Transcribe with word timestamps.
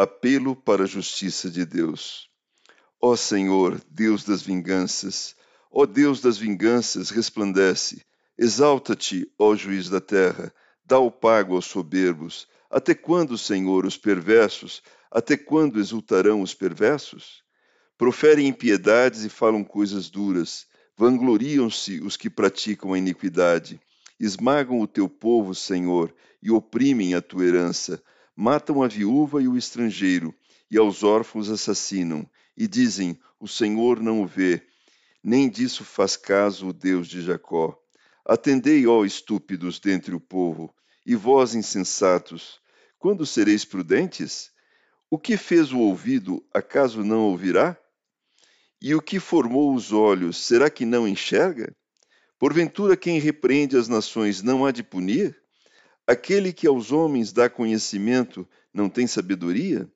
Apelo 0.00 0.54
para 0.54 0.84
a 0.84 0.86
justiça 0.86 1.50
de 1.50 1.64
Deus. 1.64 2.30
Ó 3.02 3.16
Senhor, 3.16 3.82
Deus 3.90 4.22
das 4.22 4.42
vinganças, 4.42 5.34
ó 5.72 5.86
Deus 5.86 6.20
das 6.20 6.38
vinganças, 6.38 7.10
resplandece. 7.10 8.06
Exalta-te, 8.38 9.28
ó 9.36 9.56
juiz 9.56 9.88
da 9.88 10.00
terra, 10.00 10.54
dá 10.84 11.00
o 11.00 11.10
pago 11.10 11.56
aos 11.56 11.66
soberbos. 11.66 12.46
Até 12.70 12.94
quando, 12.94 13.36
Senhor, 13.36 13.84
os 13.84 13.96
perversos? 13.96 14.84
Até 15.10 15.36
quando 15.36 15.80
exultarão 15.80 16.42
os 16.42 16.54
perversos? 16.54 17.42
Proferem 17.96 18.46
impiedades 18.46 19.24
e 19.24 19.28
falam 19.28 19.64
coisas 19.64 20.08
duras. 20.08 20.68
Vangloriam-se 20.96 22.00
os 22.02 22.16
que 22.16 22.30
praticam 22.30 22.92
a 22.92 22.98
iniquidade. 22.98 23.80
Esmagam 24.20 24.80
o 24.80 24.86
teu 24.86 25.08
povo, 25.08 25.56
Senhor, 25.56 26.14
e 26.40 26.52
oprimem 26.52 27.16
a 27.16 27.20
tua 27.20 27.46
herança 27.46 28.00
matam 28.40 28.84
a 28.84 28.86
viúva 28.86 29.42
e 29.42 29.48
o 29.48 29.56
estrangeiro, 29.56 30.32
e 30.70 30.78
aos 30.78 31.02
órfãos 31.02 31.50
assassinam, 31.50 32.24
e 32.56 32.68
dizem: 32.68 33.18
O 33.40 33.48
Senhor 33.48 34.00
não 34.00 34.22
o 34.22 34.26
vê, 34.28 34.62
nem 35.20 35.48
disso 35.48 35.84
faz 35.84 36.16
caso 36.16 36.68
o 36.68 36.72
Deus 36.72 37.08
de 37.08 37.20
Jacó. 37.20 37.76
Atendei, 38.24 38.86
ó 38.86 39.04
estúpidos 39.04 39.80
dentre 39.80 40.14
o 40.14 40.20
povo, 40.20 40.72
e 41.04 41.16
vós 41.16 41.56
insensatos, 41.56 42.60
quando 42.96 43.26
sereis 43.26 43.64
prudentes? 43.64 44.52
O 45.10 45.18
que 45.18 45.36
fez 45.36 45.72
o 45.72 45.80
ouvido, 45.80 46.40
acaso 46.54 47.02
não 47.02 47.22
ouvirá? 47.22 47.76
E 48.80 48.94
o 48.94 49.02
que 49.02 49.18
formou 49.18 49.74
os 49.74 49.92
olhos, 49.92 50.36
será 50.36 50.70
que 50.70 50.86
não 50.86 51.08
enxerga? 51.08 51.74
Porventura 52.38 52.96
quem 52.96 53.18
repreende 53.18 53.76
as 53.76 53.88
nações 53.88 54.42
não 54.42 54.64
há 54.64 54.70
de 54.70 54.84
punir? 54.84 55.36
Aquele 56.08 56.54
que 56.54 56.66
aos 56.66 56.90
homens 56.90 57.34
dá 57.34 57.50
conhecimento 57.50 58.48
não 58.72 58.88
tem 58.88 59.06
sabedoria? 59.06 59.86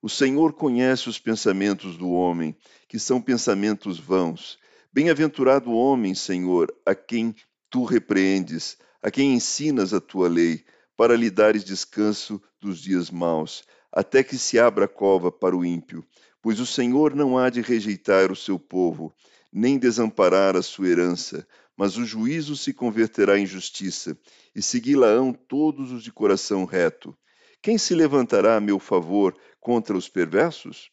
O 0.00 0.08
Senhor 0.08 0.54
conhece 0.54 1.06
os 1.06 1.18
pensamentos 1.18 1.98
do 1.98 2.08
homem, 2.08 2.56
que 2.88 2.98
são 2.98 3.20
pensamentos 3.20 4.00
vãos. 4.00 4.58
Bem-aventurado 4.90 5.68
o 5.68 5.76
homem, 5.76 6.14
Senhor, 6.14 6.74
a 6.86 6.94
quem 6.94 7.34
tu 7.68 7.84
repreendes, 7.84 8.78
a 9.02 9.10
quem 9.10 9.34
ensinas 9.34 9.92
a 9.92 10.00
tua 10.00 10.30
lei, 10.30 10.64
para 10.96 11.14
lhe 11.14 11.28
dares 11.28 11.62
descanso 11.62 12.40
dos 12.58 12.80
dias 12.80 13.10
maus, 13.10 13.62
até 13.92 14.22
que 14.22 14.38
se 14.38 14.58
abra 14.58 14.86
a 14.86 14.88
cova 14.88 15.30
para 15.30 15.54
o 15.54 15.62
ímpio. 15.62 16.02
Pois 16.40 16.58
o 16.58 16.64
Senhor 16.64 17.14
não 17.14 17.36
há 17.36 17.50
de 17.50 17.60
rejeitar 17.60 18.32
o 18.32 18.36
seu 18.36 18.58
povo, 18.58 19.14
nem 19.52 19.78
desamparar 19.78 20.56
a 20.56 20.62
sua 20.62 20.88
herança, 20.88 21.46
mas 21.80 21.96
o 21.96 22.04
juízo 22.04 22.58
se 22.58 22.74
converterá 22.74 23.38
em 23.38 23.46
justiça, 23.46 24.14
e 24.54 24.60
segui-la-ão 24.60 25.32
todos 25.32 25.90
os 25.92 26.02
de 26.02 26.12
coração 26.12 26.66
reto. 26.66 27.16
Quem 27.62 27.78
se 27.78 27.94
levantará 27.94 28.54
a 28.54 28.60
meu 28.60 28.78
favor 28.78 29.34
contra 29.58 29.96
os 29.96 30.06
perversos? 30.06 30.90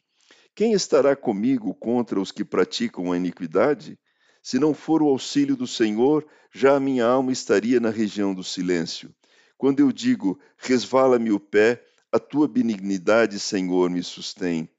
Quem 0.55 0.71
estará 0.71 1.13
comigo 1.13 1.75
contra 1.75 2.21
os 2.21 2.31
que 2.31 2.45
praticam 2.45 3.11
a 3.11 3.17
iniquidade? 3.17 3.99
Se 4.41 4.57
não 4.57 4.73
for 4.73 5.03
o 5.03 5.09
auxílio 5.09 5.57
do 5.57 5.67
Senhor, 5.67 6.25
já 6.53 6.77
a 6.77 6.79
minha 6.79 7.05
alma 7.05 7.33
estaria 7.33 7.81
na 7.81 7.89
região 7.89 8.33
do 8.33 8.41
silêncio. 8.41 9.13
Quando 9.57 9.81
eu 9.81 9.91
digo, 9.91 10.39
resvala-me 10.57 11.33
o 11.33 11.39
pé, 11.39 11.83
a 12.13 12.17
tua 12.17 12.47
benignidade, 12.47 13.41
Senhor, 13.41 13.89
me 13.89 14.01
sustém. 14.01 14.69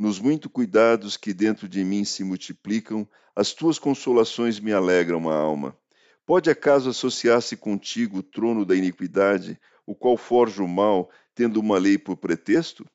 Nos 0.00 0.18
muitos 0.18 0.50
cuidados 0.50 1.18
que 1.18 1.34
dentro 1.34 1.68
de 1.68 1.84
mim 1.84 2.06
se 2.06 2.24
multiplicam, 2.24 3.06
as 3.36 3.52
tuas 3.52 3.78
consolações 3.78 4.58
me 4.58 4.72
alegram 4.72 5.28
a 5.28 5.34
alma. 5.34 5.76
Pode 6.24 6.48
acaso 6.48 6.88
associar-se 6.88 7.54
contigo 7.54 8.20
o 8.20 8.22
trono 8.22 8.64
da 8.64 8.74
iniquidade, 8.74 9.60
o 9.84 9.94
qual 9.94 10.16
forja 10.16 10.62
o 10.62 10.66
mal, 10.66 11.10
tendo 11.34 11.60
uma 11.60 11.76
lei 11.76 11.98
por 11.98 12.16
pretexto? 12.16 12.86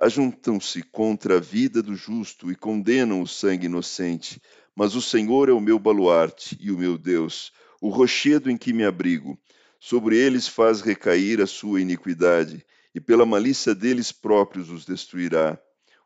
Ajuntam-se 0.00 0.82
contra 0.82 1.36
a 1.36 1.40
vida 1.40 1.80
do 1.80 1.94
justo 1.94 2.50
e 2.50 2.56
condenam 2.56 3.22
o 3.22 3.28
sangue 3.28 3.66
inocente, 3.66 4.42
mas 4.74 4.96
o 4.96 5.00
Senhor 5.00 5.48
é 5.48 5.52
o 5.52 5.60
meu 5.60 5.78
baluarte 5.78 6.58
e 6.60 6.72
o 6.72 6.76
meu 6.76 6.98
Deus, 6.98 7.52
o 7.80 7.88
rochedo 7.88 8.50
em 8.50 8.56
que 8.56 8.72
me 8.72 8.84
abrigo. 8.84 9.38
Sobre 9.78 10.16
eles 10.16 10.48
faz 10.48 10.80
recair 10.80 11.40
a 11.40 11.46
sua 11.46 11.80
iniquidade, 11.80 12.66
e 12.92 13.00
pela 13.00 13.24
malícia 13.24 13.76
deles 13.76 14.10
próprios 14.10 14.70
os 14.70 14.84
destruirá 14.84 15.56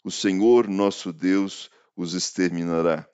o 0.06 0.10
Senhor 0.12 0.68
nosso 0.68 1.12
Deus 1.12 1.68
os 1.96 2.14
exterminará. 2.14 3.08